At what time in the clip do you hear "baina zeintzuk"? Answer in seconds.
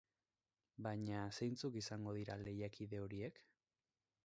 0.87-1.77